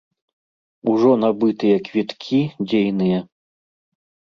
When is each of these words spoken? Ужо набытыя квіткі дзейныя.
Ужо 0.93 1.11
набытыя 1.25 1.77
квіткі 1.89 2.41
дзейныя. 2.67 3.23